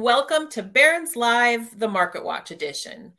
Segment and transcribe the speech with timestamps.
[0.00, 3.12] Welcome to Barron's Live, the Market Watch edition.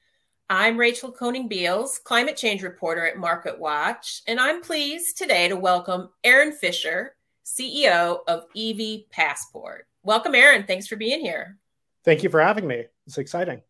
[0.49, 5.55] I'm Rachel Koning Beals, climate change reporter at Market Watch, and I'm pleased today to
[5.55, 9.87] welcome Aaron Fisher, CEO of EV Passport.
[10.03, 10.65] Welcome, Aaron.
[10.67, 11.57] Thanks for being here.
[12.03, 12.83] Thank you for having me.
[13.07, 13.61] It's exciting.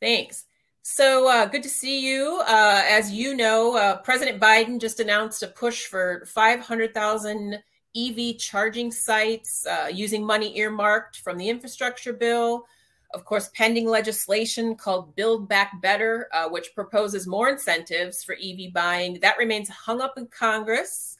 [0.00, 0.46] Thanks.
[0.82, 2.42] So uh, good to see you.
[2.48, 7.62] Uh, as you know, uh, President Biden just announced a push for 500,000
[7.96, 12.66] EV charging sites uh, using money earmarked from the infrastructure bill.
[13.12, 18.72] Of course, pending legislation called Build Back Better, uh, which proposes more incentives for EV
[18.72, 19.20] buying.
[19.20, 21.16] That remains hung up in Congress.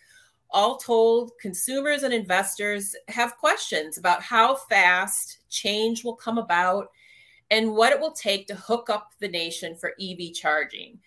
[0.51, 6.89] All told, consumers and investors have questions about how fast change will come about
[7.51, 10.99] and what it will take to hook up the nation for EV charging.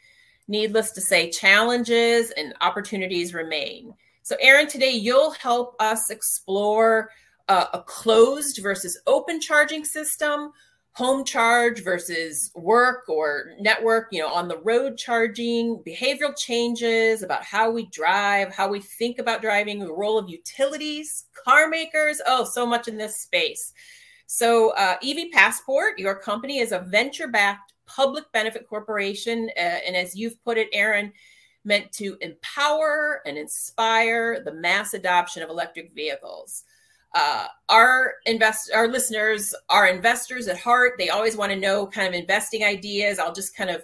[0.47, 3.93] Needless to say, challenges and opportunities remain.
[4.27, 7.11] So, Aaron, today you'll help us explore
[7.47, 10.51] uh, a closed versus open charging system,
[10.91, 17.41] home charge versus work or network, you know, on the road charging, behavioral changes about
[17.45, 22.19] how we drive, how we think about driving, the role of utilities, car makers.
[22.27, 23.71] Oh, so much in this space.
[24.25, 29.49] So, uh, EV Passport, your company is a venture backed public benefit corporation.
[29.55, 31.13] Uh, and as you've put it, Aaron,
[31.67, 36.63] meant to empower and inspire the mass adoption of electric vehicles.
[37.13, 40.93] Uh, our invest our listeners are investors at heart.
[40.97, 43.19] They always want to know kind of investing ideas.
[43.19, 43.83] I'll just kind of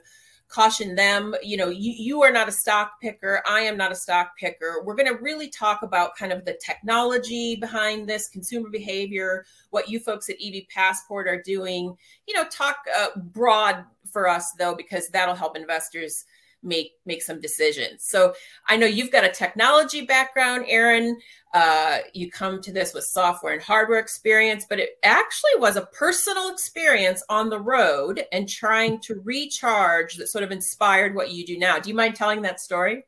[0.53, 3.95] caution them you know you, you are not a stock picker i am not a
[3.95, 8.69] stock picker we're going to really talk about kind of the technology behind this consumer
[8.69, 11.97] behavior what you folks at ev passport are doing
[12.27, 16.25] you know talk uh, broad for us though because that'll help investors
[16.63, 18.03] make make some decisions.
[18.05, 18.33] So
[18.67, 21.19] I know you've got a technology background, Aaron.
[21.53, 25.85] Uh, you come to this with software and hardware experience, but it actually was a
[25.87, 31.45] personal experience on the road and trying to recharge that sort of inspired what you
[31.45, 31.77] do now.
[31.77, 33.03] Do you mind telling that story?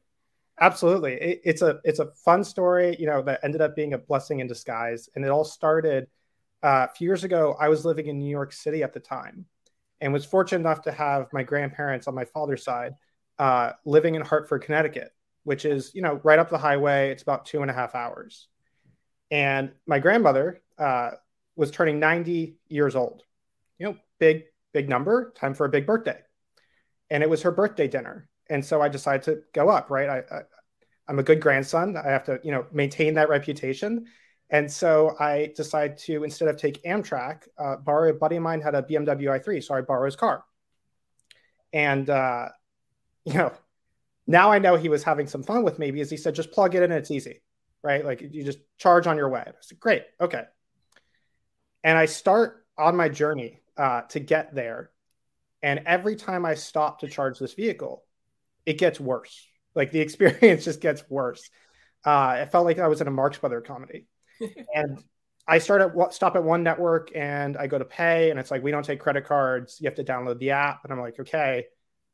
[0.59, 3.97] Absolutely, it, it's a it's a fun story, you know, that ended up being a
[3.97, 6.07] blessing in disguise, and it all started
[6.63, 7.55] uh, a few years ago.
[7.59, 9.45] I was living in New York City at the time,
[9.99, 12.93] and was fortunate enough to have my grandparents on my father's side
[13.39, 15.13] uh, living in Hartford, Connecticut,
[15.43, 17.11] which is you know right up the highway.
[17.11, 18.47] It's about two and a half hours.
[19.31, 21.11] And my grandmother uh,
[21.55, 23.23] was turning 90 years old.
[23.79, 25.33] You know, big big number.
[25.35, 26.19] Time for a big birthday.
[27.09, 28.27] And it was her birthday dinner.
[28.49, 29.89] And so I decided to go up.
[29.89, 30.09] Right.
[30.09, 30.41] I, I
[31.07, 31.97] I'm a good grandson.
[31.97, 34.05] I have to you know maintain that reputation.
[34.49, 38.61] And so I decided to instead of take Amtrak, uh, borrow a buddy of mine
[38.61, 40.43] had a BMW i3, so I borrowed his car.
[41.73, 42.49] And uh,
[43.25, 43.51] you know,
[44.27, 46.75] now I know he was having some fun with me because he said, just plug
[46.75, 47.41] it in and it's easy,
[47.83, 48.03] right?
[48.03, 49.43] Like you just charge on your way.
[49.45, 50.43] I said, great, okay.
[51.83, 54.91] And I start on my journey uh, to get there.
[55.61, 58.03] And every time I stop to charge this vehicle,
[58.65, 59.47] it gets worse.
[59.75, 61.49] Like the experience just gets worse.
[62.03, 64.07] Uh, it felt like I was in a Marx Brother comedy.
[64.75, 65.03] and
[65.47, 68.63] I start at stop at one network and I go to pay, and it's like
[68.63, 69.77] we don't take credit cards.
[69.79, 71.65] You have to download the app, and I'm like, okay.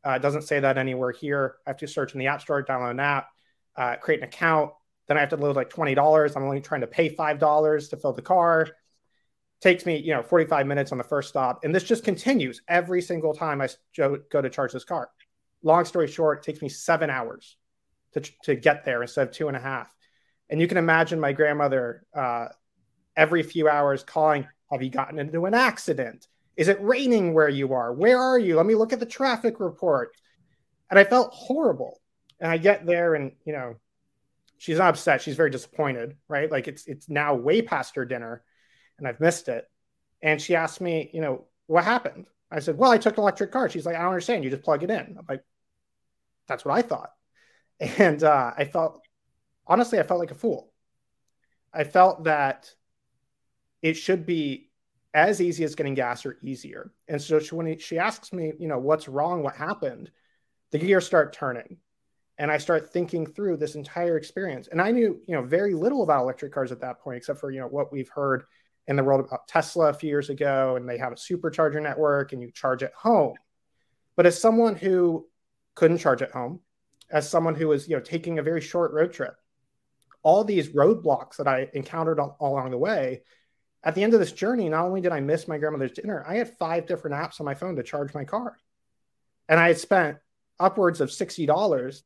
[0.06, 1.56] Uh, it doesn't say that anywhere here.
[1.66, 3.28] I have to search in the App Store, download an app,
[3.76, 4.72] uh, create an account.
[5.08, 6.36] Then I have to load like twenty dollars.
[6.36, 8.68] I'm only trying to pay five dollars to fill the car.
[9.62, 13.00] Takes me, you know, 45 minutes on the first stop, and this just continues every
[13.00, 15.10] single time I go to charge this car.
[15.62, 17.58] Long story short, it takes me seven hours
[18.14, 19.94] to to get there instead of two and a half.
[20.50, 22.48] And you can imagine my grandmother uh,
[23.16, 26.28] every few hours calling, "Have you gotten into an accident?
[26.58, 27.94] Is it raining where you are?
[27.94, 28.56] Where are you?
[28.56, 30.16] Let me look at the traffic report.
[30.90, 32.00] And I felt horrible.
[32.40, 33.76] And I get there and, you know,
[34.58, 35.22] she's not upset.
[35.22, 36.52] She's very disappointed, right?
[36.52, 38.44] Like it's it's now way past her dinner
[38.98, 39.66] and I've missed it.
[40.22, 42.26] And she asked me, you know, what happened?
[42.52, 43.70] I said, well, I took an electric car.
[43.70, 44.44] She's like, I don't understand.
[44.44, 45.16] You just plug it in.
[45.18, 45.44] I'm like,
[46.48, 47.12] that's what I thought.
[47.98, 49.02] And uh, I felt,
[49.66, 50.72] honestly, I felt like a fool.
[51.74, 52.70] I felt that
[53.82, 54.70] it should be
[55.14, 56.92] as easy as getting gas or easier.
[57.08, 60.10] And so she, when he, she asks me, you know, what's wrong, what happened,
[60.72, 61.78] the gears start turning.
[62.38, 64.68] And I start thinking through this entire experience.
[64.72, 67.52] And I knew, you know, very little about electric cars at that point, except for,
[67.52, 68.44] you know, what we've heard
[68.88, 72.34] in the world about Tesla a few years ago, and they have a supercharger network
[72.34, 73.36] and you charge at home.
[74.16, 75.28] But as someone who
[75.76, 76.62] couldn't charge at home,
[77.12, 79.36] as someone who was you know taking a very short road trip,
[80.24, 83.22] all these roadblocks that I encountered all, all along the way,
[83.84, 86.36] at the end of this journey, not only did I miss my grandmother's dinner, I
[86.36, 88.58] had five different apps on my phone to charge my car.
[89.50, 90.18] And I had spent
[90.60, 92.02] upwards of $60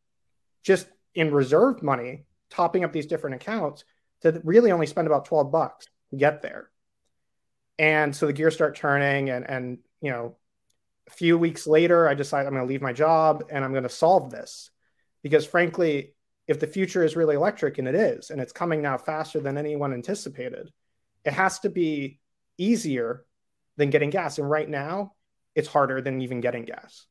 [0.64, 3.84] just in reserve money, topping up these different accounts
[4.22, 6.70] to really only spend about 12 bucks to get there.
[7.78, 10.36] And so the gears start turning and and you know,
[11.08, 13.84] a few weeks later, I decide I'm going to leave my job and I'm going
[13.84, 14.70] to solve this.
[15.24, 16.14] Because frankly,
[16.48, 19.58] if the future is really electric, and it is, and it's coming now faster than
[19.58, 20.72] anyone anticipated,
[21.26, 22.20] it has to be
[22.58, 23.26] easier
[23.78, 24.38] than getting gas.
[24.38, 25.14] And right now,
[25.56, 27.06] it's harder than even getting gas.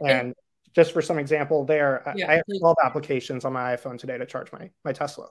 [0.00, 0.34] And, and
[0.74, 4.26] just for some example, there, yeah, I have 12 applications on my iPhone today to
[4.26, 5.28] charge my, my Tesla.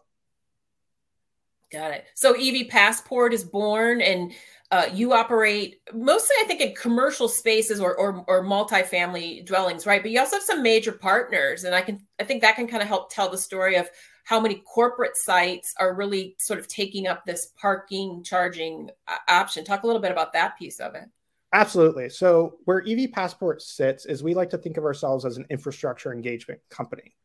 [1.71, 2.05] Got it.
[2.15, 4.31] So EV Passport is born, and
[4.71, 10.01] uh, you operate mostly, I think, in commercial spaces or, or or multifamily dwellings, right?
[10.01, 12.81] But you also have some major partners, and I can I think that can kind
[12.81, 13.89] of help tell the story of
[14.27, 19.63] how many corporate sites are really sort of taking up this parking charging uh, option.
[19.63, 21.05] Talk a little bit about that piece of it.
[21.53, 22.09] Absolutely.
[22.09, 26.11] So where EV Passport sits is we like to think of ourselves as an infrastructure
[26.11, 27.15] engagement company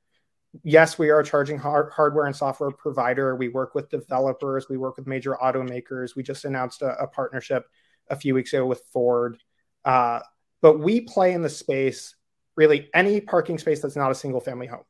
[0.62, 3.34] yes, we are a charging hard- hardware and software provider.
[3.36, 6.14] We work with developers, we work with major automakers.
[6.14, 7.66] We just announced a, a partnership
[8.08, 9.38] a few weeks ago with Ford.
[9.84, 10.20] Uh,
[10.60, 12.14] but we play in the space,
[12.56, 14.84] really any parking space that's not a single family home.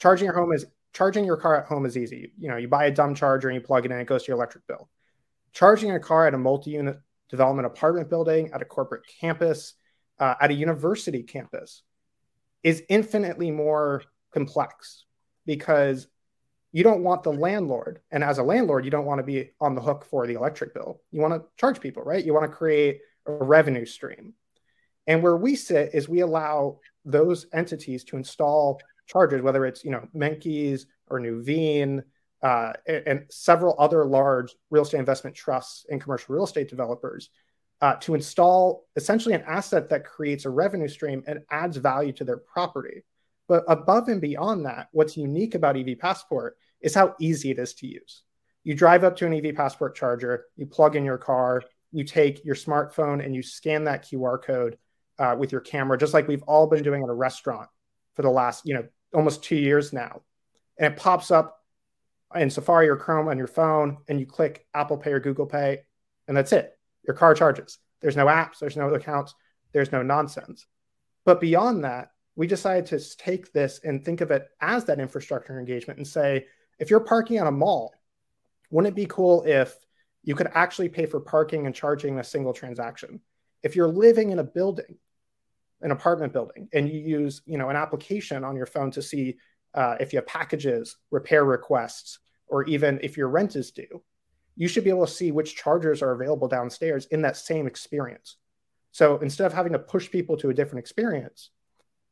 [0.00, 2.32] Charging your home is charging your car at home is easy.
[2.38, 4.28] You know, you buy a dumb charger and you plug it in, it goes to
[4.28, 4.88] your electric bill.
[5.52, 6.98] Charging a car at a multi-unit
[7.28, 9.74] development apartment building, at a corporate campus,
[10.18, 11.82] uh, at a university campus,
[12.62, 14.02] is infinitely more
[14.32, 15.04] complex
[15.46, 16.08] because
[16.72, 19.76] you don't want the landlord and as a landlord you don't want to be on
[19.76, 22.56] the hook for the electric bill you want to charge people right you want to
[22.56, 24.34] create a revenue stream
[25.06, 29.90] and where we sit is we allow those entities to install chargers whether it's you
[29.90, 32.02] know Menkes or Nuveen
[32.42, 37.30] uh, and, and, several other large real estate investment trusts and commercial real estate developers
[37.80, 42.24] uh, to install essentially an asset that creates a revenue stream and adds value to
[42.24, 43.02] their property
[43.48, 47.74] but above and beyond that, what's unique about EV Passport is how easy it is
[47.74, 48.22] to use.
[48.62, 51.62] You drive up to an EV Passport charger, you plug in your car,
[51.92, 54.78] you take your smartphone and you scan that QR code
[55.18, 57.68] uh, with your camera, just like we've all been doing at a restaurant
[58.14, 60.22] for the last, you know, almost two years now.
[60.78, 61.60] And it pops up
[62.34, 65.82] in Safari or Chrome on your phone, and you click Apple Pay or Google Pay,
[66.26, 66.76] and that's it.
[67.06, 67.78] Your car charges.
[68.00, 69.34] There's no apps, there's no accounts,
[69.72, 70.66] there's no nonsense.
[71.24, 75.58] But beyond that, we decided to take this and think of it as that infrastructure
[75.58, 76.46] engagement and say,
[76.78, 77.94] if you're parking at a mall,
[78.70, 79.74] wouldn't it be cool if
[80.24, 83.20] you could actually pay for parking and charging a single transaction?
[83.62, 84.98] If you're living in a building,
[85.80, 89.36] an apartment building, and you use, you know, an application on your phone to see
[89.74, 94.02] uh, if you have packages, repair requests, or even if your rent is due,
[94.56, 98.36] you should be able to see which chargers are available downstairs in that same experience.
[98.92, 101.50] So instead of having to push people to a different experience,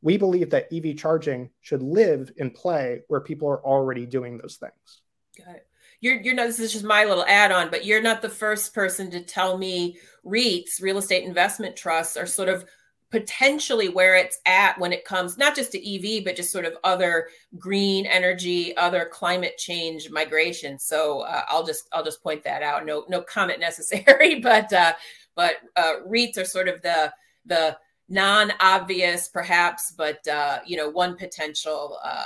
[0.01, 4.57] we believe that EV charging should live and play where people are already doing those
[4.57, 5.01] things.
[5.37, 5.67] Got it.
[6.01, 8.73] You're, you're not, this is just my little add on, but you're not the first
[8.73, 12.65] person to tell me REITs, real estate investment trusts, are sort of
[13.13, 15.77] potentially where it's at when it comes not just to
[16.17, 17.27] EV, but just sort of other
[17.59, 20.79] green energy, other climate change migration.
[20.79, 22.87] So uh, I'll just I'll just point that out.
[22.87, 24.93] No no comment necessary, but uh,
[25.35, 27.13] but uh, REITs are sort of the
[27.45, 27.77] the
[28.09, 32.23] non-obvious perhaps but uh, you know one potential uh,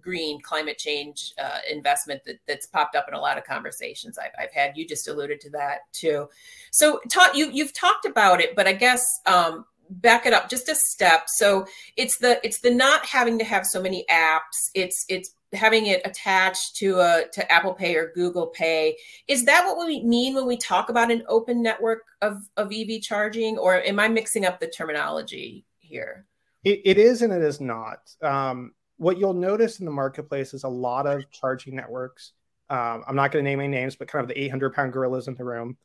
[0.00, 4.32] green climate change uh, investment that, that's popped up in a lot of conversations I've,
[4.36, 6.28] I've had you just alluded to that too
[6.72, 10.68] so ta- you, you've talked about it but i guess um, back it up just
[10.68, 15.04] a step so it's the it's the not having to have so many apps it's
[15.08, 18.96] it's having it attached to a to Apple Pay or Google Pay.
[19.28, 23.02] Is that what we mean when we talk about an open network of, of EV
[23.02, 26.24] charging, or am I mixing up the terminology here?
[26.64, 27.98] it, it is and it is not.
[28.22, 32.32] Um, what you'll notice in the marketplace is a lot of charging networks.
[32.70, 35.28] Um, I'm not going to name any names, but kind of the 800 pound gorillas
[35.28, 35.76] in the room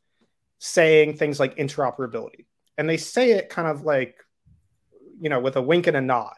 [0.58, 2.46] saying things like interoperability.
[2.78, 4.16] And they say it kind of like,
[5.20, 6.34] you know, with a wink and a nod.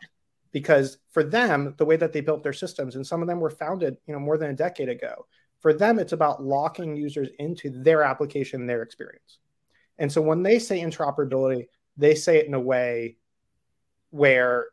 [0.53, 3.51] Because for them the way that they built their systems and some of them were
[3.51, 5.27] founded you know more than a decade ago
[5.61, 9.39] for them it's about locking users into their application their experience.
[9.99, 11.67] And so when they say interoperability
[11.97, 13.17] they say it in a way
[14.11, 14.67] where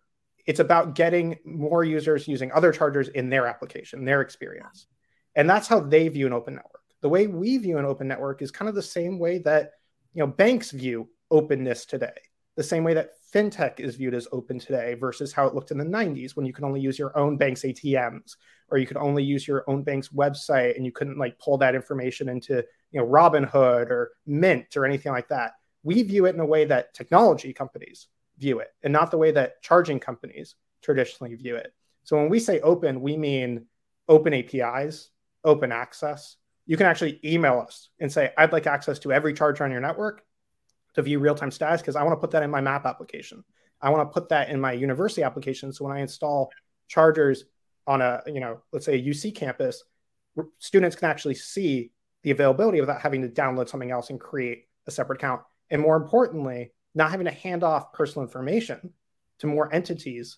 [0.45, 4.87] it's about getting more users using other chargers in their application their experience.
[5.35, 6.81] And that's how they view an open network.
[7.01, 9.71] The way we view an open network is kind of the same way that
[10.13, 12.17] you know banks view openness today
[12.57, 15.77] the same way that fintech is viewed as open today versus how it looked in
[15.77, 18.35] the 90s when you could only use your own bank's atms
[18.69, 21.75] or you could only use your own bank's website and you couldn't like pull that
[21.75, 25.53] information into you know robinhood or mint or anything like that.
[25.83, 28.07] We view it in a way that technology companies
[28.39, 31.73] view it and not the way that charging companies traditionally view it.
[32.03, 33.65] So when we say open we mean
[34.09, 35.09] open apis
[35.43, 36.37] open access.
[36.65, 39.79] You can actually email us and say i'd like access to every charger on your
[39.79, 40.23] network
[40.95, 43.43] to view real-time status because I want to put that in my map application.
[43.81, 45.71] I want to put that in my university application.
[45.71, 46.51] So when I install
[46.87, 47.45] chargers
[47.85, 49.83] on a, you know, let's say a UC campus,
[50.57, 51.91] students can actually see
[52.23, 55.41] the availability without having to download something else and create a separate account.
[55.69, 58.93] And more importantly, not having to hand off personal information
[59.39, 60.37] to more entities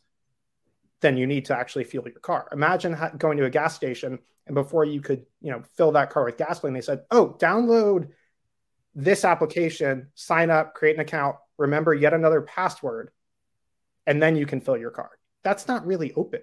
[1.01, 2.49] than you need to actually fuel your car.
[2.51, 6.25] Imagine going to a gas station and before you could, you know, fill that car
[6.25, 8.09] with gasoline, they said, "Oh, download
[8.95, 13.11] this application, sign up, create an account, remember yet another password,
[14.05, 15.17] and then you can fill your card.
[15.43, 16.41] That's not really open.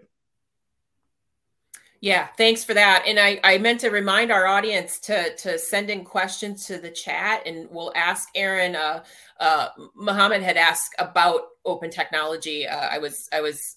[2.00, 3.04] Yeah, thanks for that.
[3.06, 6.90] And I, I meant to remind our audience to to send in questions to the
[6.90, 8.76] chat, and we'll ask Aaron.
[8.76, 9.02] Uh,
[9.40, 12.66] uh, Muhammad had asked about open technology.
[12.66, 13.76] Uh, I was I was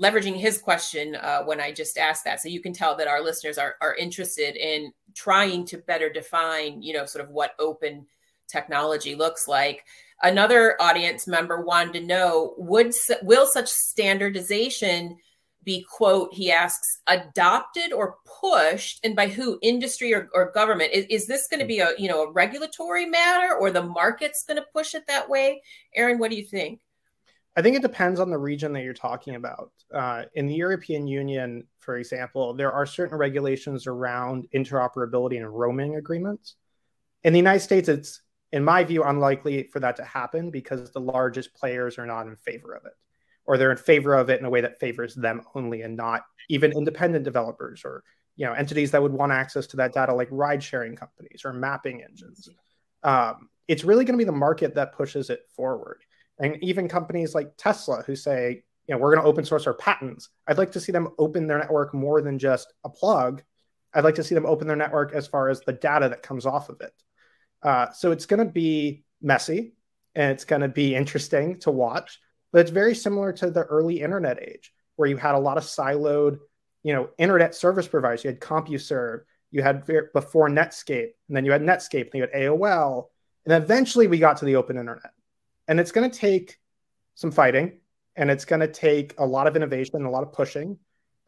[0.00, 3.22] leveraging his question uh, when I just asked that, so you can tell that our
[3.22, 8.06] listeners are are interested in trying to better define, you know, sort of what open
[8.48, 9.84] technology looks like.
[10.22, 15.16] Another audience member wanted to know would will such standardization
[15.62, 20.92] be quote he asks adopted or pushed and by who industry or, or government?
[20.92, 24.44] Is, is this going to be a you know a regulatory matter or the market's
[24.44, 25.62] going to push it that way?
[25.94, 26.80] Aaron what do you think
[27.56, 29.72] I think it depends on the region that you're talking about.
[29.92, 35.96] Uh, in the European Union, for example, there are certain regulations around interoperability and roaming
[35.96, 36.54] agreements.
[37.24, 41.00] In the United States, it's, in my view, unlikely for that to happen because the
[41.00, 42.92] largest players are not in favor of it,
[43.46, 46.22] or they're in favor of it in a way that favors them only and not
[46.48, 48.02] even independent developers or
[48.36, 51.52] you know entities that would want access to that data like ride sharing companies or
[51.52, 52.48] mapping engines.
[53.02, 56.02] Um, it's really going to be the market that pushes it forward
[56.40, 59.74] and even companies like Tesla who say, you know, we're going to open source our
[59.74, 60.30] patents.
[60.48, 63.42] I'd like to see them open their network more than just a plug.
[63.94, 66.46] I'd like to see them open their network as far as the data that comes
[66.46, 66.92] off of it.
[67.62, 69.74] Uh, so it's going to be messy
[70.14, 72.18] and it's going to be interesting to watch,
[72.52, 75.64] but it's very similar to the early internet age where you had a lot of
[75.64, 76.38] siloed,
[76.82, 78.24] you know, internet service providers.
[78.24, 79.20] You had CompuServe,
[79.50, 83.04] you had before Netscape, and then you had Netscape, and you had AOL,
[83.44, 85.12] and eventually we got to the open internet.
[85.70, 86.58] And it's going to take
[87.14, 87.78] some fighting
[88.16, 90.76] and it's going to take a lot of innovation a lot of pushing.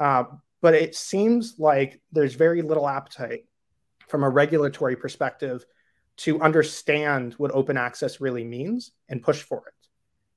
[0.01, 0.25] Uh,
[0.61, 3.45] but it seems like there's very little appetite
[4.09, 5.65] from a regulatory perspective
[6.17, 9.89] to understand what open access really means and push for it.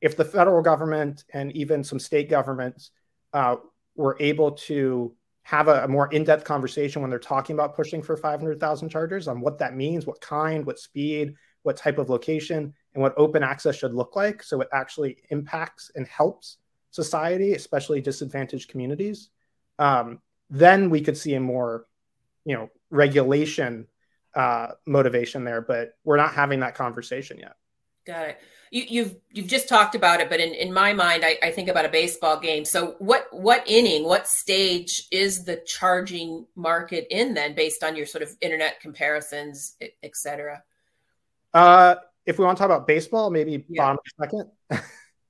[0.02, 2.92] If the federal government and even some state governments
[3.34, 3.56] uh,
[3.96, 8.16] were able to have a, a more in-depth conversation when they're talking about pushing for
[8.16, 11.34] 500,000 chargers on what that means, what kind, what speed,
[11.64, 15.92] what type of location, and what open access should look like so it actually impacts
[15.96, 16.58] and helps
[16.96, 19.30] society especially disadvantaged communities.
[19.78, 21.86] Um, then we could see a more
[22.46, 23.88] you know regulation
[24.34, 27.56] uh, motivation there but we're not having that conversation yet.
[28.08, 28.38] Got it.
[28.72, 31.52] You, have you've, you've just talked about it but in, in my mind I, I
[31.52, 32.64] think about a baseball game.
[32.64, 38.06] So what what inning what stage is the charging market in then based on your
[38.06, 40.64] sort of internet comparisons et cetera?
[41.54, 41.96] Uh
[42.26, 43.84] if we want to talk about baseball, maybe yeah.
[43.84, 44.84] bottom of the second.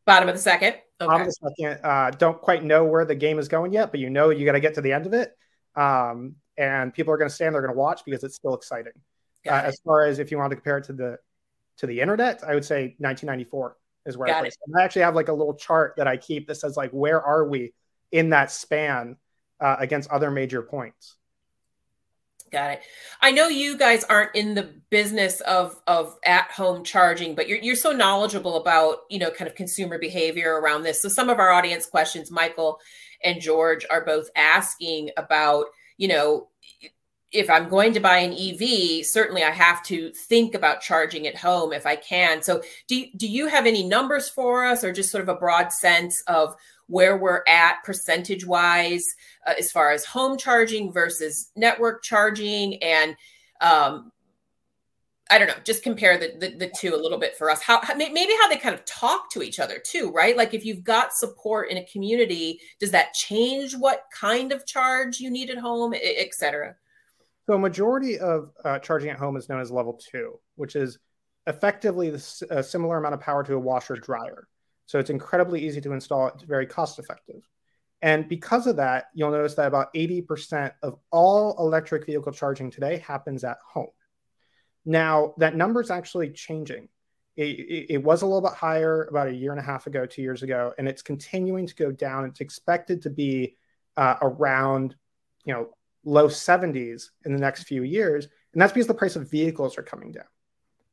[0.05, 0.75] bottom of the second.
[1.01, 1.07] Okay.
[1.07, 1.85] Bottom of the second.
[1.85, 4.53] Uh, don't quite know where the game is going yet, but you know you got
[4.53, 5.35] to get to the end of it.
[5.75, 8.93] Um, and people are going to stand, they're going to watch because it's still exciting.
[9.45, 11.17] Uh, as far as if you want to compare it to the
[11.79, 13.75] to the internet, I would say 1994
[14.05, 16.77] is where I, I actually have like a little chart that I keep that says
[16.77, 17.73] like where are we
[18.11, 19.17] in that span
[19.59, 21.17] uh, against other major points.
[22.55, 22.83] Got it.
[23.19, 27.57] I know you guys aren't in the business of of at home charging, but you're
[27.57, 31.01] you're so knowledgeable about you know kind of consumer behavior around this.
[31.01, 32.79] So some of our audience questions, Michael
[33.25, 35.65] and George, are both asking about
[35.97, 36.47] you know
[37.33, 41.35] if I'm going to buy an EV, certainly I have to think about charging at
[41.35, 42.41] home if I can.
[42.41, 45.73] So do do you have any numbers for us, or just sort of a broad
[45.73, 46.55] sense of
[46.87, 49.05] where we're at percentage wise
[49.47, 53.15] uh, as far as home charging versus network charging and
[53.61, 54.11] um,
[55.31, 57.59] I don't know, just compare the, the, the two a little bit for us.
[57.61, 60.37] How, maybe how they kind of talk to each other too, right?
[60.37, 65.19] Like if you've got support in a community, does that change what kind of charge
[65.19, 66.75] you need at home, et cetera?
[67.47, 70.99] So, a majority of uh, charging at home is known as level two, which is
[71.47, 72.09] effectively
[72.49, 74.47] a similar amount of power to a washer dryer.
[74.85, 76.27] So, it's incredibly easy to install.
[76.27, 77.47] It's very cost effective.
[78.01, 82.97] And because of that, you'll notice that about 80% of all electric vehicle charging today
[82.97, 83.87] happens at home.
[84.85, 86.89] Now, that number is actually changing.
[87.35, 90.05] It, it, it, was a little bit higher about a year and a half ago,
[90.05, 92.25] two years ago, and it's continuing to go down.
[92.25, 93.57] It's expected to be
[93.97, 94.95] uh, around,
[95.43, 95.69] you know,
[96.05, 99.83] low 70s in the next few years, and that's because the price of vehicles are
[99.83, 100.25] coming down.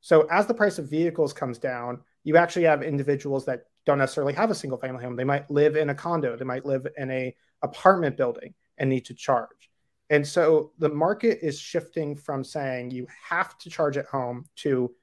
[0.00, 4.32] So as the price of vehicles comes down, you actually have individuals that don't necessarily
[4.32, 5.16] have a single family home.
[5.16, 9.06] They might live in a condo, they might live in a apartment building and need
[9.06, 9.70] to charge.
[10.10, 14.94] And so the market is shifting from saying you have to charge at home to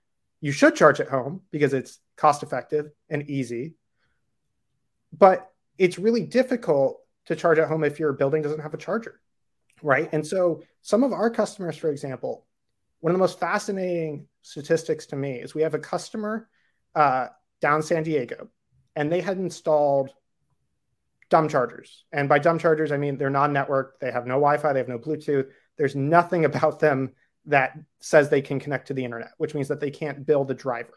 [0.42, 3.74] you should charge at home because it's cost effective and easy.
[5.12, 9.20] But it's really difficult to charge at home if your building doesn't have a charger.
[9.82, 10.10] Right.
[10.12, 12.46] And so some of our customers, for example,
[13.00, 16.50] one of the most fascinating statistics to me is we have a customer
[16.96, 17.28] uh,
[17.62, 18.50] down San Diego
[18.96, 20.12] and they had installed
[21.30, 22.06] dumb chargers.
[22.12, 24.00] And by dumb chargers, I mean they're non-networked.
[24.02, 25.48] they have no Wi Fi, they have no Bluetooth.
[25.78, 27.14] There's nothing about them
[27.46, 30.54] that says they can connect to the internet, which means that they can't build a
[30.54, 30.94] driver.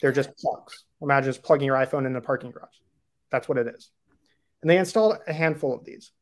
[0.00, 0.84] They're just plugs.
[1.02, 2.76] Imagine just plugging your iPhone in a parking garage.
[3.30, 3.90] That's what it is.
[4.62, 6.12] And they installed a handful of these.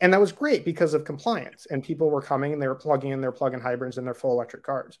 [0.00, 1.66] And that was great because of compliance.
[1.70, 4.14] And people were coming and they were plugging in their plug in hybrids and their
[4.14, 4.98] full electric cars.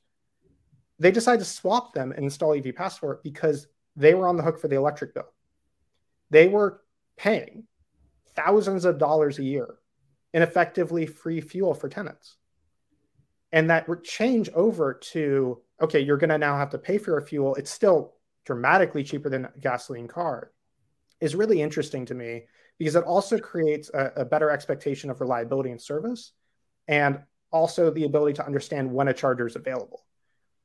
[0.98, 4.58] They decided to swap them and install EV Passport because they were on the hook
[4.58, 5.32] for the electric bill.
[6.30, 6.82] They were
[7.16, 7.64] paying
[8.34, 9.74] thousands of dollars a year
[10.32, 12.36] in effectively free fuel for tenants.
[13.52, 17.20] And that change over to, okay, you're going to now have to pay for your
[17.20, 17.54] fuel.
[17.56, 18.14] It's still
[18.46, 20.50] dramatically cheaper than a gasoline car
[21.20, 22.42] is really interesting to me
[22.78, 26.32] because it also creates a, a better expectation of reliability and service
[26.88, 27.20] and
[27.52, 30.00] also the ability to understand when a charger is available.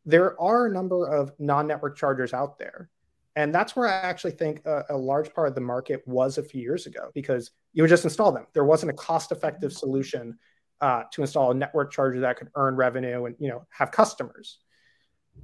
[0.07, 2.89] There are a number of non network chargers out there
[3.37, 6.43] and that's where I actually think a, a, large part of the market was a
[6.43, 8.47] few years ago because you would just install them.
[8.53, 10.39] There wasn't a cost-effective solution
[10.81, 14.57] uh, to install a network charger that could earn revenue and you know have customers.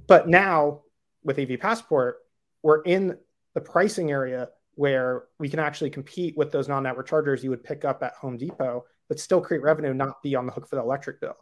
[0.08, 0.80] But now
[1.22, 2.16] with EV Passport,
[2.64, 3.16] we're in
[3.54, 7.84] the pricing area where we can actually compete with those non-network chargers you would pick
[7.84, 10.82] up at Home Depot, but still create revenue, not be on the hook for the
[10.82, 11.36] electric bill.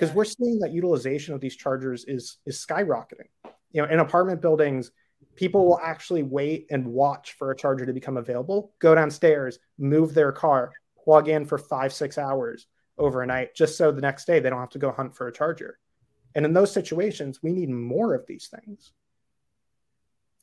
[0.00, 3.28] Because we're seeing that utilization of these chargers is is skyrocketing.
[3.72, 4.90] You know, in apartment buildings
[5.36, 10.12] people will actually wait and watch for a charger to become available, go downstairs, move
[10.14, 12.66] their car, plug in for five, six hours
[12.98, 15.78] overnight, just so the next day they don't have to go hunt for a charger.
[16.34, 18.92] And in those situations, we need more of these things.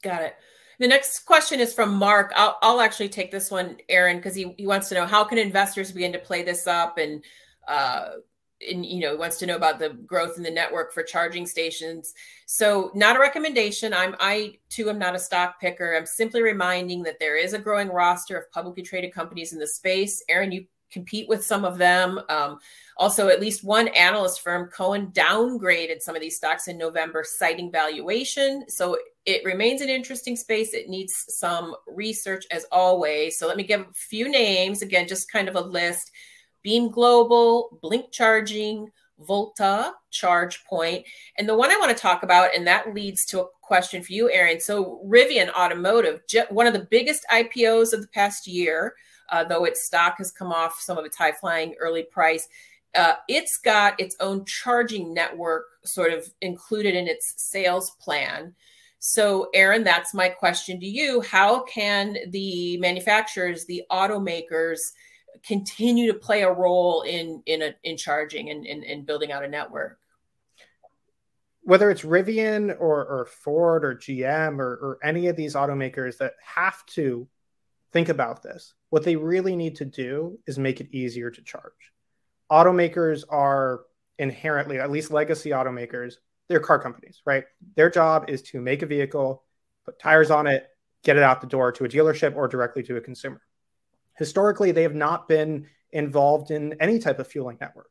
[0.01, 0.35] Got it.
[0.79, 2.33] The next question is from Mark.
[2.35, 5.37] I'll, I'll actually take this one, Aaron, because he, he wants to know how can
[5.37, 7.23] investors begin to play this up and
[7.67, 8.09] uh,
[8.67, 12.13] and you know wants to know about the growth in the network for charging stations.
[12.45, 13.93] So not a recommendation.
[13.93, 15.95] I'm i too am not a stock picker.
[15.95, 19.67] I'm simply reminding that there is a growing roster of publicly traded companies in the
[19.67, 20.23] space.
[20.29, 22.19] Aaron you compete with some of them.
[22.29, 22.59] Um,
[22.97, 27.71] also at least one analyst firm cohen downgraded some of these stocks in november citing
[27.71, 28.63] valuation.
[28.69, 30.73] So it remains an interesting space.
[30.73, 33.37] It needs some research as always.
[33.37, 34.81] So let me give a few names.
[34.81, 36.11] Again just kind of a list
[36.67, 41.05] Beam Global, Blink Charging, Volta, Charge Point.
[41.37, 44.11] And the one I want to talk about, and that leads to a question for
[44.11, 44.59] you, Aaron.
[44.59, 48.95] So, Rivian Automotive, one of the biggest IPOs of the past year,
[49.29, 52.49] uh, though its stock has come off some of its high flying early price.
[52.93, 58.53] Uh, it's got its own charging network sort of included in its sales plan.
[58.99, 61.21] So, Aaron, that's my question to you.
[61.21, 64.91] How can the manufacturers, the automakers,
[65.45, 69.47] continue to play a role in in a, in charging and in building out a
[69.47, 69.99] network.
[71.61, 76.33] Whether it's rivian or, or ford or gm or, or any of these automakers that
[76.55, 77.27] have to
[77.91, 81.91] think about this what they really need to do is make it easier to charge.
[82.49, 83.81] Automakers are
[84.17, 86.15] inherently at least legacy automakers
[86.47, 87.43] they're car companies right?
[87.75, 89.43] Their job is to make a vehicle
[89.85, 90.67] put tires on it
[91.03, 93.41] get it out the door to a dealership or directly to a consumer
[94.17, 97.89] historically they have not been involved in any type of fueling network.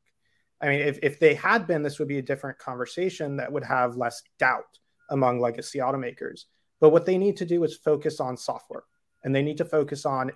[0.60, 3.64] I mean, if, if they had been, this would be a different conversation that would
[3.64, 4.78] have less doubt
[5.10, 6.44] among legacy automakers.
[6.80, 8.84] But what they need to do is focus on software
[9.24, 10.32] and they need to focus on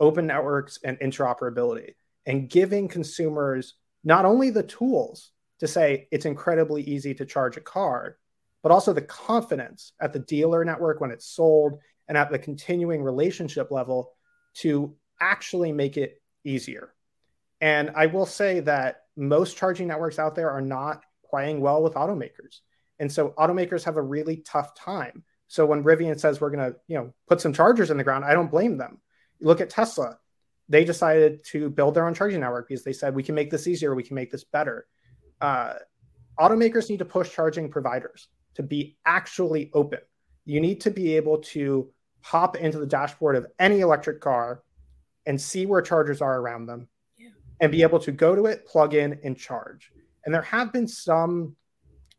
[0.00, 1.94] open networks and interoperability
[2.26, 7.60] and giving consumers not only the tools to say it's incredibly easy to charge a
[7.60, 8.16] car,
[8.62, 11.78] but also the confidence at the dealer network when it's sold
[12.08, 14.12] and at the continuing relationship level
[14.54, 16.92] to actually make it easier.
[17.60, 21.94] And I will say that most charging networks out there are not playing well with
[21.94, 22.60] automakers.
[22.98, 25.24] And so automakers have a really tough time.
[25.48, 28.24] So when Rivian says we're going to, you know, put some chargers in the ground,
[28.24, 29.00] I don't blame them.
[29.40, 30.18] look at Tesla.
[30.68, 33.66] They decided to build their own charging network because they said we can make this
[33.66, 34.86] easier, we can make this better.
[35.40, 35.74] Uh,
[36.38, 40.00] automakers need to push charging providers to be actually open.
[40.44, 41.90] You need to be able to
[42.22, 44.62] hop into the dashboard of any electric car
[45.26, 47.28] and see where chargers are around them yeah.
[47.60, 49.90] and be able to go to it, plug in, and charge.
[50.24, 51.56] And there have been some,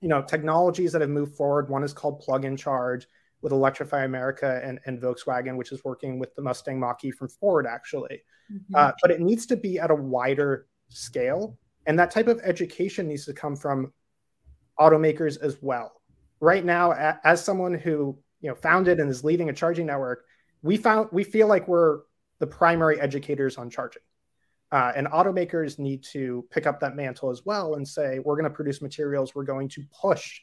[0.01, 1.69] you know, technologies that have moved forward.
[1.69, 3.07] One is called plug and charge
[3.41, 7.67] with Electrify America and, and Volkswagen, which is working with the Mustang Mach-E from Ford,
[7.67, 8.21] actually.
[8.51, 8.75] Mm-hmm.
[8.75, 11.57] Uh, but it needs to be at a wider scale.
[11.85, 13.93] And that type of education needs to come from
[14.79, 16.01] automakers as well.
[16.39, 20.25] Right now, as someone who you know founded and is leading a charging network,
[20.61, 22.01] we found we feel like we're
[22.39, 24.01] the primary educators on charging.
[24.71, 28.49] Uh, and automakers need to pick up that mantle as well and say, we're going
[28.49, 30.41] to produce materials, we're going to push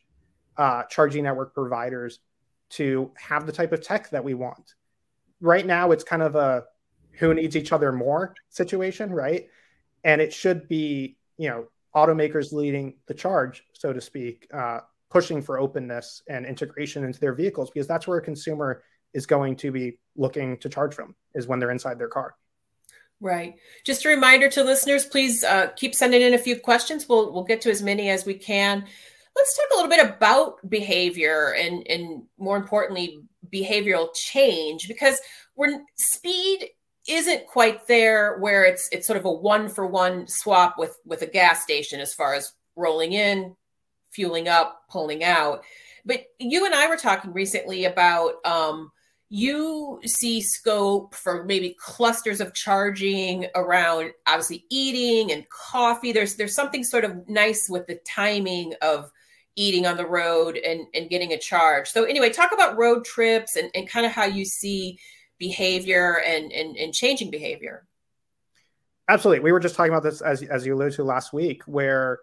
[0.56, 2.20] uh, charging network providers
[2.70, 4.74] to have the type of tech that we want.
[5.40, 6.64] Right now, it's kind of a
[7.18, 9.48] who needs each other more situation, right?
[10.04, 15.42] And it should be, you know, automakers leading the charge, so to speak, uh, pushing
[15.42, 18.82] for openness and integration into their vehicles because that's where a consumer
[19.14, 22.34] is going to be looking to charge from is when they're inside their car.
[23.20, 23.54] Right.
[23.84, 27.08] Just a reminder to listeners, please uh, keep sending in a few questions.
[27.08, 28.84] We'll we'll get to as many as we can.
[29.36, 33.20] Let's talk a little bit about behavior and and more importantly
[33.52, 35.20] behavioral change because
[35.54, 36.68] we're speed
[37.08, 41.22] isn't quite there where it's it's sort of a one for one swap with with
[41.22, 43.54] a gas station as far as rolling in,
[44.10, 45.62] fueling up, pulling out.
[46.04, 48.90] But you and I were talking recently about um,
[49.34, 56.12] you see scope for maybe clusters of charging around obviously eating and coffee.
[56.12, 59.10] There's there's something sort of nice with the timing of
[59.56, 61.88] eating on the road and and getting a charge.
[61.88, 64.98] So anyway talk about road trips and, and kind of how you see
[65.38, 67.86] behavior and, and and changing behavior.
[69.08, 69.40] Absolutely.
[69.40, 72.18] We were just talking about this as as you alluded to last week where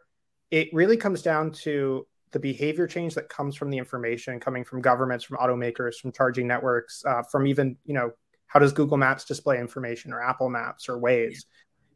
[0.52, 4.82] it really comes down to the behavior change that comes from the information coming from
[4.82, 8.12] governments, from automakers, from charging networks, uh, from even, you know,
[8.48, 11.46] how does Google Maps display information or Apple Maps or Waze?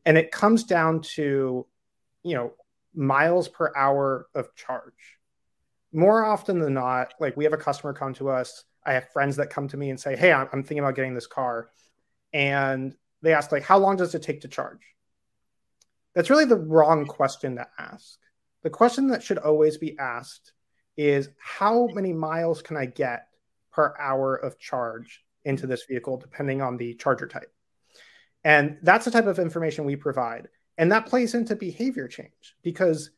[0.05, 1.65] And it comes down to,
[2.23, 2.53] you know,
[2.93, 5.17] miles per hour of charge.
[5.91, 8.65] More often than not, like we have a customer come to us.
[8.85, 11.13] I have friends that come to me and say, Hey, I'm, I'm thinking about getting
[11.13, 11.69] this car.
[12.33, 14.81] And they ask, like, how long does it take to charge?
[16.15, 18.17] That's really the wrong question to ask
[18.63, 20.53] the question that should always be asked
[20.97, 23.27] is how many miles can I get
[23.71, 27.53] per hour of charge into this vehicle, depending on the charger type?
[28.43, 30.47] And that's the type of information we provide.
[30.77, 33.11] And that plays into behavior change because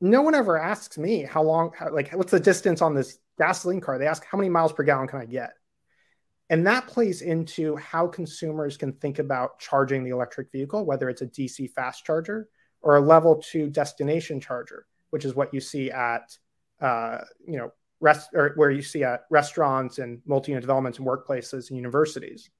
[0.00, 3.80] no one ever asks me how long, how, like, what's the distance on this gasoline
[3.80, 3.98] car?
[3.98, 5.52] They ask, how many miles per gallon can I get?
[6.50, 11.22] And that plays into how consumers can think about charging the electric vehicle, whether it's
[11.22, 12.48] a DC fast charger
[12.82, 16.36] or a level two destination charger, which is what you see at,
[16.80, 21.70] uh, you know, rest or where you see at restaurants and multi-unit developments and workplaces
[21.70, 22.50] and universities.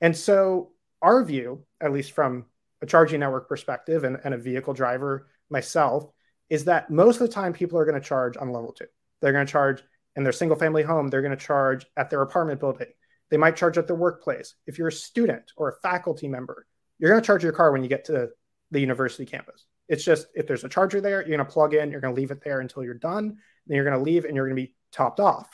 [0.00, 0.70] And so
[1.02, 2.46] our view, at least from
[2.80, 6.06] a charging network perspective and, and a vehicle driver myself,
[6.48, 8.86] is that most of the time people are going to charge on level two.
[9.20, 9.82] They're going to charge
[10.16, 12.88] in their single family home, they're going to charge at their apartment building.
[13.30, 14.54] They might charge at their workplace.
[14.66, 16.66] If you're a student or a faculty member,
[16.98, 18.30] you're going to charge your car when you get to
[18.70, 19.66] the university campus.
[19.88, 22.20] It's just if there's a charger there, you're going to plug in, you're going to
[22.20, 23.38] leave it there until you're done.
[23.66, 25.48] Then you're going to leave and you're going to be topped off.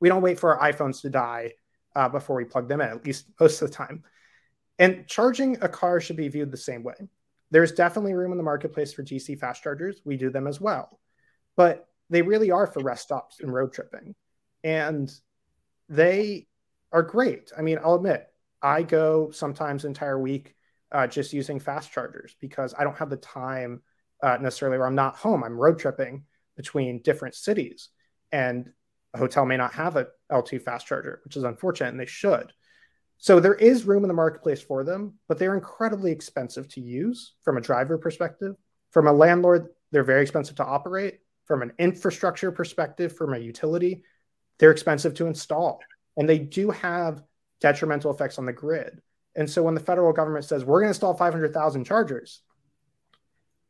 [0.00, 1.54] We don't wait for our iPhones to die
[1.94, 4.04] uh, before we plug them in, at least most of the time.
[4.78, 6.94] And charging a car should be viewed the same way.
[7.50, 10.00] There's definitely room in the marketplace for DC fast chargers.
[10.04, 11.00] We do them as well.
[11.56, 14.14] But they really are for rest stops and road tripping.
[14.62, 15.10] And
[15.88, 16.48] they
[16.92, 17.52] are great.
[17.56, 18.26] I mean, I'll admit,
[18.60, 20.55] I go sometimes entire week
[20.92, 23.82] uh, just using fast chargers because I don't have the time
[24.22, 25.44] uh, necessarily where I'm not home.
[25.44, 26.24] I'm road tripping
[26.56, 27.90] between different cities,
[28.32, 28.70] and
[29.14, 32.52] a hotel may not have a L2 fast charger, which is unfortunate, and they should.
[33.18, 37.34] So there is room in the marketplace for them, but they're incredibly expensive to use
[37.42, 38.54] from a driver perspective.
[38.90, 41.20] From a landlord, they're very expensive to operate.
[41.46, 44.02] From an infrastructure perspective, from a utility,
[44.58, 45.80] they're expensive to install.
[46.16, 47.22] And they do have
[47.60, 49.00] detrimental effects on the grid.
[49.36, 52.40] And so when the federal government says we're going to install 500,000 chargers,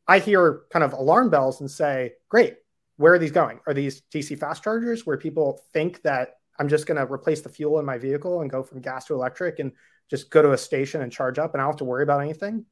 [0.07, 2.55] I hear kind of alarm bells and say, great,
[2.95, 3.59] where are these going?
[3.67, 7.49] Are these DC fast chargers where people think that I'm just going to replace the
[7.49, 9.73] fuel in my vehicle and go from gas to electric and
[10.09, 12.21] just go to a station and charge up and I don't have to worry about
[12.21, 12.65] anything?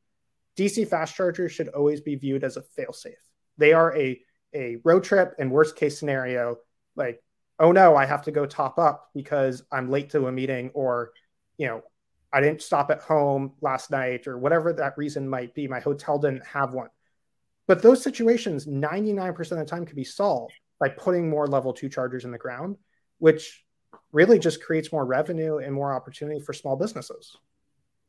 [0.58, 3.14] DC fast chargers should always be viewed as a failsafe.
[3.58, 4.20] They are a
[4.54, 6.56] a road trip and worst case scenario,
[6.96, 7.22] like,
[7.60, 11.12] oh no, I have to go top up because I'm late to a meeting or,
[11.58, 11.82] you know,
[12.36, 15.70] I didn't stop at home last night or whatever that reason might be.
[15.70, 16.90] My hotel didn't have one.
[17.66, 21.88] But those situations, 99% of the time, can be solved by putting more level two
[21.88, 22.76] chargers in the ground,
[23.20, 23.64] which
[24.12, 27.38] really just creates more revenue and more opportunity for small businesses.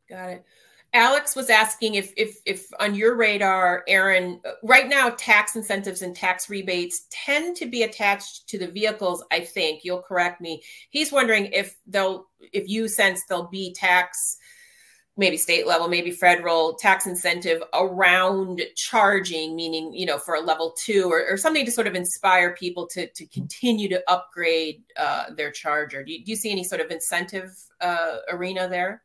[0.09, 0.45] Got it.
[0.93, 6.17] Alex was asking if, if, if on your radar, Aaron, right now tax incentives and
[6.17, 9.23] tax rebates tend to be attached to the vehicles.
[9.31, 10.63] I think you'll correct me.
[10.91, 14.39] He's wondering if they'll, if you sense there'll be tax,
[15.19, 20.75] maybe state level, maybe federal tax incentive around charging, meaning you know for a level
[20.79, 25.27] two or, or something to sort of inspire people to to continue to upgrade uh,
[25.35, 26.05] their charger.
[26.05, 29.03] Do you, do you see any sort of incentive uh, arena there?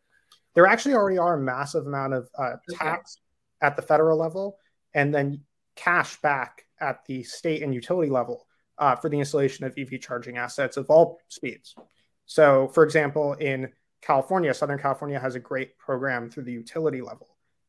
[0.55, 3.67] There actually already are a massive amount of uh, tax okay.
[3.67, 4.57] at the federal level
[4.93, 5.41] and then
[5.75, 10.37] cash back at the state and utility level uh, for the installation of EV charging
[10.37, 11.75] assets of all speeds.
[12.25, 13.69] So, for example, in
[14.01, 17.27] California, Southern California has a great program through the utility level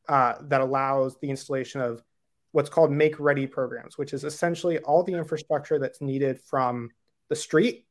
[0.09, 2.03] uh, that allows the installation of
[2.51, 6.89] what's called make ready programs, which is essentially all the infrastructure that's needed from
[7.29, 7.85] the street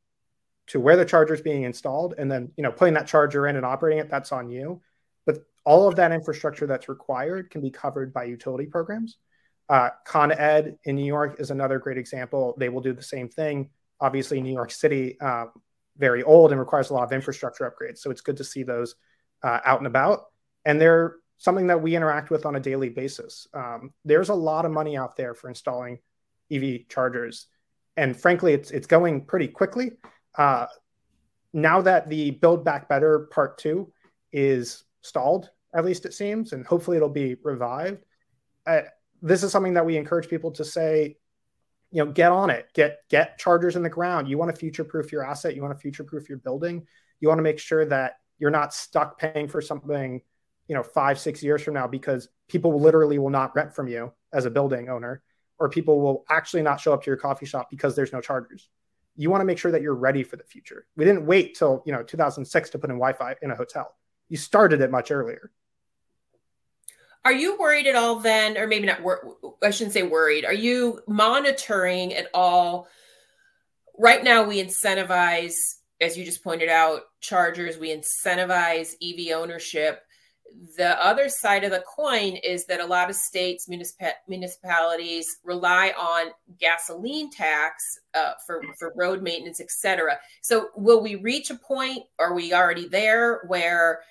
[0.67, 3.55] to where the charger is being installed and then you know putting that charger in
[3.55, 4.81] and operating it that's on you.
[5.25, 9.17] But all of that infrastructure that's required can be covered by utility programs.
[9.69, 12.55] Uh, con ed in new york is another great example.
[12.57, 13.69] They will do the same thing.
[13.99, 15.51] Obviously new york city um,
[15.97, 17.99] very old and requires a lot of infrastructure upgrades.
[17.99, 18.95] So it's good to see those
[19.43, 20.25] uh, out and about.
[20.65, 23.47] And they're something that we interact with on a daily basis.
[23.53, 25.99] Um, there's a lot of money out there for installing
[26.51, 27.47] ev chargers.
[27.95, 29.91] And frankly it's it's going pretty quickly
[30.35, 30.67] uh,
[31.53, 33.91] now that the Build Back Better Part Two
[34.31, 38.03] is stalled, at least it seems, and hopefully it'll be revived.
[38.65, 38.81] Uh,
[39.21, 41.17] this is something that we encourage people to say,
[41.91, 44.27] you know, get on it, get get chargers in the ground.
[44.27, 46.87] You want to future proof your asset, you want to future proof your building,
[47.19, 50.21] you want to make sure that you're not stuck paying for something,
[50.67, 54.11] you know, five six years from now because people literally will not rent from you
[54.33, 55.21] as a building owner,
[55.59, 58.69] or people will actually not show up to your coffee shop because there's no chargers
[59.15, 60.85] you want to make sure that you're ready for the future.
[60.95, 63.95] We didn't wait till, you know, 2006 to put in Wi-Fi in a hotel.
[64.29, 65.51] You started it much earlier.
[67.25, 70.45] Are you worried at all then, or maybe not, wor- I shouldn't say worried.
[70.45, 72.87] Are you monitoring at all?
[73.97, 75.55] Right now, we incentivize,
[76.01, 80.03] as you just pointed out, chargers, we incentivize EV ownership
[80.77, 85.93] the other side of the coin is that a lot of states, municip- municipalities rely
[85.97, 86.27] on
[86.59, 90.17] gasoline tax uh, for, for road maintenance, et cetera.
[90.41, 94.01] So, will we reach a point, are we already there, where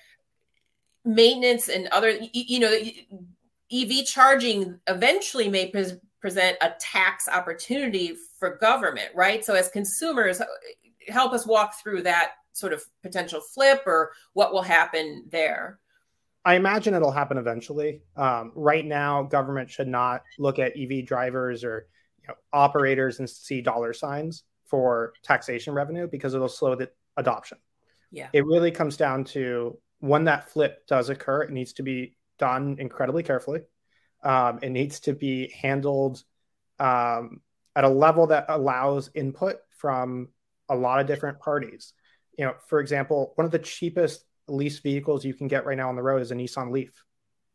[1.05, 2.73] maintenance and other, you know,
[3.71, 9.43] EV charging eventually may pre- present a tax opportunity for government, right?
[9.43, 10.41] So, as consumers,
[11.07, 15.79] help us walk through that sort of potential flip or what will happen there.
[16.45, 18.01] I imagine it'll happen eventually.
[18.17, 21.87] Um, right now, government should not look at EV drivers or
[22.21, 27.57] you know, operators and see dollar signs for taxation revenue because it'll slow the adoption.
[28.11, 28.29] Yeah.
[28.33, 32.75] It really comes down to when that flip does occur, it needs to be done
[32.79, 33.61] incredibly carefully.
[34.23, 36.23] Um, it needs to be handled
[36.79, 37.41] um,
[37.75, 40.29] at a level that allows input from
[40.69, 41.93] a lot of different parties.
[42.37, 45.89] You know, for example, one of the cheapest lease vehicles you can get right now
[45.89, 47.03] on the road is a Nissan Leaf.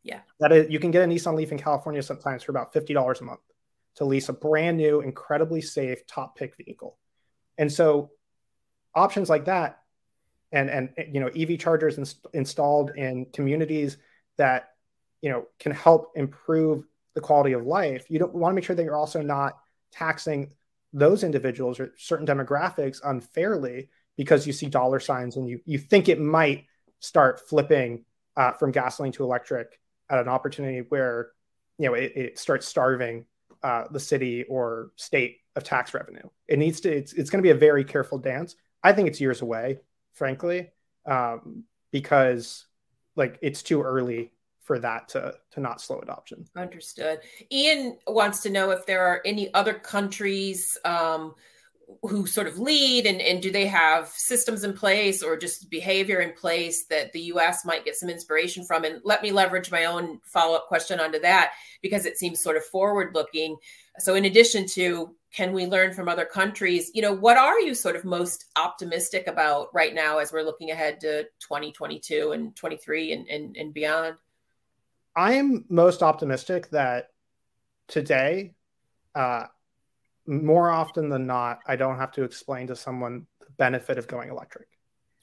[0.03, 0.21] Yeah.
[0.39, 3.23] That is, you can get a Nissan Leaf in California sometimes for about $50 a
[3.23, 3.41] month
[3.95, 6.97] to lease a brand new, incredibly safe, top pick vehicle.
[7.57, 8.11] And so
[8.95, 9.79] options like that
[10.51, 13.97] and and you know EV chargers inst- installed in communities
[14.37, 14.69] that
[15.21, 18.05] you know can help improve the quality of life.
[18.09, 19.57] You don't want to make sure that you're also not
[19.91, 20.51] taxing
[20.93, 26.09] those individuals or certain demographics unfairly because you see dollar signs and you you think
[26.09, 26.65] it might
[26.99, 28.05] start flipping
[28.37, 31.31] uh, from gasoline to electric at an opportunity where
[31.77, 33.25] you know it, it starts starving
[33.63, 36.27] uh, the city or state of tax revenue.
[36.47, 36.95] It needs to.
[36.95, 38.55] It's it's going to be a very careful dance.
[38.83, 39.79] I think it's years away,
[40.13, 40.71] frankly,
[41.05, 42.65] um, because
[43.15, 44.31] like it's too early
[44.61, 46.45] for that to to not slow adoption.
[46.55, 47.19] Understood.
[47.51, 50.77] Ian wants to know if there are any other countries.
[50.85, 51.35] Um,
[52.03, 56.19] who sort of lead and, and do they have systems in place or just behavior
[56.19, 58.83] in place that the us might get some inspiration from?
[58.83, 62.65] And let me leverage my own follow-up question onto that because it seems sort of
[62.65, 63.57] forward looking
[63.99, 67.73] so in addition to can we learn from other countries you know what are you
[67.73, 73.13] sort of most optimistic about right now as we're looking ahead to 2022 and 23
[73.13, 74.15] and, and, and beyond?
[75.15, 77.09] I am most optimistic that
[77.87, 78.53] today,
[79.15, 79.45] uh,
[80.29, 84.29] more often than not, I don't have to explain to someone the benefit of going
[84.29, 84.67] electric.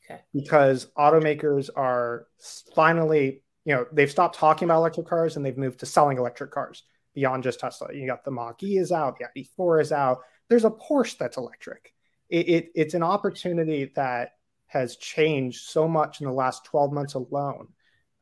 [0.04, 0.20] Okay.
[0.34, 2.26] Because automakers are
[2.74, 6.50] finally, you know, they've stopped talking about electric cars and they've moved to selling electric
[6.50, 6.82] cars
[7.14, 7.94] beyond just Tesla.
[7.94, 10.18] You got the Mach E is out, the ID4 is out.
[10.48, 11.92] There's a Porsche that's electric.
[12.28, 14.32] It, it, it's an opportunity that
[14.66, 17.68] has changed so much in the last 12 months alone.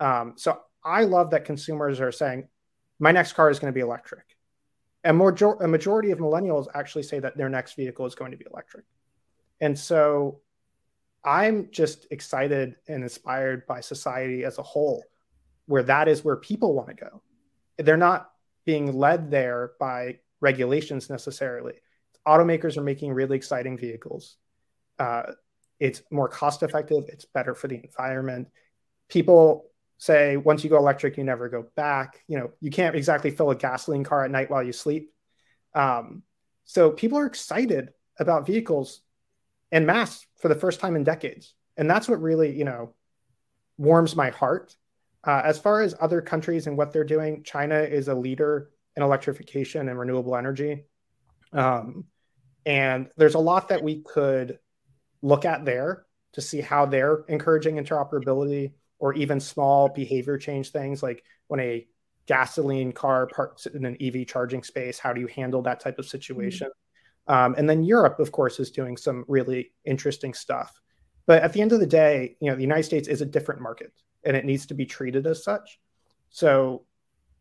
[0.01, 2.49] Um, so I love that consumers are saying,
[2.99, 4.25] my next car is going to be electric.
[5.05, 8.39] And more, a majority of millennials actually say that their next vehicle is going to
[8.39, 8.87] be electric.
[9.61, 10.41] And so
[11.25, 15.05] I'm just excited and inspired by society as a whole,
[15.67, 17.23] where that is where people want to go.
[17.79, 18.31] They're not
[18.65, 21.75] being led there by regulations necessarily.
[22.27, 24.37] Automakers are making really exciting vehicles.
[24.99, 25.33] Uh,
[25.81, 28.49] it's more cost effective, it's better for the environment.
[29.09, 29.67] People
[29.99, 32.23] say once you go electric, you never go back.
[32.27, 35.13] You know, you can't exactly fill a gasoline car at night while you sleep.
[35.75, 36.23] Um,
[36.65, 39.01] so people are excited about vehicles
[39.73, 42.95] and masse for the first time in decades, and that's what really you know
[43.77, 44.77] warms my heart.
[45.27, 49.03] Uh, as far as other countries and what they're doing, China is a leader in
[49.03, 50.85] electrification and renewable energy.
[51.53, 52.05] Um,
[52.67, 54.59] and there's a lot that we could
[55.23, 56.05] look at there
[56.35, 58.73] to see how they're encouraging interoperability
[59.05, 61.87] or even small behavior change things like when a
[62.25, 66.07] gasoline car parks in an EV charging space, how do you handle that type of
[66.07, 66.69] situation?
[67.29, 67.35] Mm-hmm.
[67.35, 70.81] Um, and then Europe, of course, is doing some really interesting stuff.
[71.27, 73.61] But at the end of the day, you know, the United States is a different
[73.61, 73.93] market
[74.25, 75.79] and it needs to be treated as such.
[76.31, 76.87] So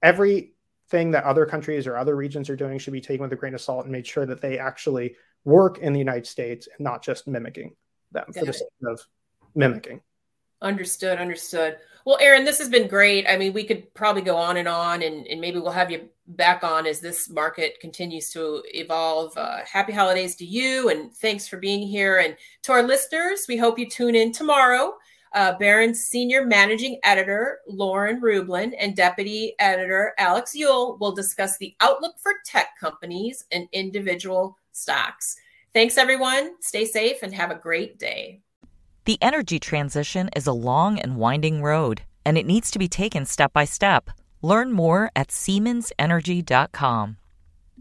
[0.01, 3.53] everything that other countries or other regions are doing should be taken with a grain
[3.53, 7.01] of salt and made sure that they actually work in the United States and not
[7.01, 7.73] just mimicking
[8.11, 8.99] them Got for the sake of
[9.55, 10.01] mimicking.
[10.63, 11.77] Understood, understood.
[12.05, 13.25] Well, Aaron, this has been great.
[13.27, 16.09] I mean, we could probably go on and on, and, and maybe we'll have you
[16.27, 19.37] back on as this market continues to evolve.
[19.37, 22.17] Uh, happy holidays to you, and thanks for being here.
[22.19, 24.95] And to our listeners, we hope you tune in tomorrow.
[25.33, 31.75] Uh, Barron's senior managing editor, Lauren Rublin, and deputy editor, Alex Eule, will discuss the
[31.81, 35.35] outlook for tech companies and individual stocks.
[35.73, 36.53] Thanks, everyone.
[36.61, 38.42] Stay safe and have a great day.
[39.05, 43.25] The energy transition is a long and winding road, and it needs to be taken
[43.25, 44.09] step by step.
[44.41, 47.17] Learn more at SiemensEnergy.com.